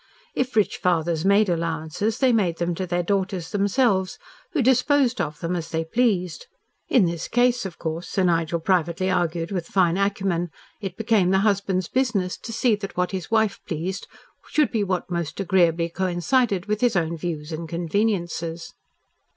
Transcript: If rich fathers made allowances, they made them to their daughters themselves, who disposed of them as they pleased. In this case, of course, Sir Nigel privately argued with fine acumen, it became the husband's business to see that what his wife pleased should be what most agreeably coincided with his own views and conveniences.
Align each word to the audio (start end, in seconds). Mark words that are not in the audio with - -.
If 0.33 0.55
rich 0.55 0.77
fathers 0.77 1.23
made 1.23 1.47
allowances, 1.47 2.17
they 2.17 2.33
made 2.33 2.57
them 2.57 2.73
to 2.73 2.87
their 2.87 3.03
daughters 3.03 3.51
themselves, 3.51 4.17
who 4.51 4.63
disposed 4.63 5.21
of 5.21 5.39
them 5.41 5.55
as 5.55 5.69
they 5.69 5.85
pleased. 5.85 6.47
In 6.89 7.05
this 7.05 7.27
case, 7.27 7.67
of 7.67 7.77
course, 7.77 8.09
Sir 8.09 8.23
Nigel 8.23 8.59
privately 8.59 9.11
argued 9.11 9.51
with 9.51 9.67
fine 9.67 9.97
acumen, 9.97 10.49
it 10.81 10.97
became 10.97 11.29
the 11.29 11.41
husband's 11.45 11.87
business 11.87 12.35
to 12.37 12.51
see 12.51 12.73
that 12.77 12.97
what 12.97 13.11
his 13.11 13.29
wife 13.29 13.59
pleased 13.67 14.07
should 14.49 14.71
be 14.71 14.83
what 14.83 15.11
most 15.11 15.39
agreeably 15.39 15.87
coincided 15.89 16.65
with 16.65 16.81
his 16.81 16.95
own 16.95 17.15
views 17.15 17.51
and 17.51 17.69
conveniences. 17.69 18.73